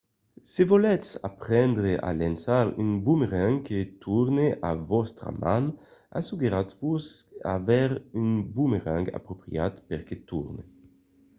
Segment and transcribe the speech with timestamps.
[0.51, 5.63] se volètz aprendre a lançar un bomerang que torne a vòstra man
[6.19, 7.03] asseguratz-vos
[7.41, 7.89] d'aver
[8.21, 10.63] un bomerang apropriat per que torne